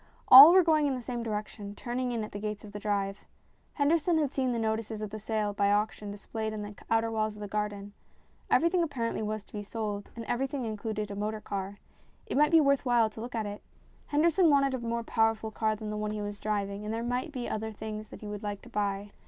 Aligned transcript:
All 0.29 0.51
were 0.51 0.63
going 0.63 0.87
in 0.87 0.95
the 0.95 1.01
same 1.03 1.21
direction, 1.21 1.75
turning 1.75 2.11
in 2.11 2.23
at 2.23 2.31
the 2.31 2.39
gates 2.39 2.63
of 2.63 2.71
the 2.71 2.79
drive. 2.79 3.23
Henderson 3.73 4.17
had 4.17 4.31
seen 4.31 4.51
the 4.51 4.57
notices 4.57 4.99
of 4.99 5.11
the 5.11 5.19
sale 5.19 5.53
by 5.53 5.71
auction 5.71 6.09
dis 6.09 6.25
played 6.25 6.53
on 6.55 6.63
the 6.63 6.73
outer 6.89 7.11
walls 7.11 7.35
of 7.35 7.39
the 7.39 7.47
garden. 7.47 7.93
Every 8.49 8.67
thing 8.67 8.81
apparently 8.81 9.21
was 9.21 9.43
to 9.43 9.53
be 9.53 9.61
sold, 9.61 10.09
and 10.15 10.25
everything 10.25 10.65
included 10.65 11.11
a 11.11 11.15
motor 11.15 11.39
car. 11.39 11.77
It 12.25 12.35
might 12.35 12.49
be 12.51 12.59
worth 12.59 12.83
while 12.83 13.11
to 13.11 13.21
look 13.21 13.35
at 13.35 13.45
it. 13.45 13.61
Henderson 14.07 14.49
wanted 14.49 14.73
a 14.73 14.79
more 14.79 15.03
powerful 15.03 15.51
car 15.51 15.75
than 15.75 15.91
the 15.91 15.97
one 15.97 16.09
he 16.09 16.21
was 16.23 16.39
driving, 16.39 16.83
and 16.83 16.91
there 16.91 17.03
might 17.03 17.31
be 17.31 17.47
other 17.47 17.71
things 17.71 18.09
that 18.09 18.21
he 18.21 18.27
would 18.27 18.41
like 18.41 18.63
to 18.63 18.69
buy. 18.69 19.11